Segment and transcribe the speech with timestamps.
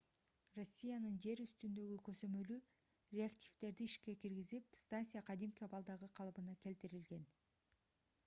[0.59, 2.55] россиянын жер үстүндөгү көзөмөлү
[3.17, 7.29] реактивдерди ишке киргизип станция кадимки абалдагы калыбына келтирилген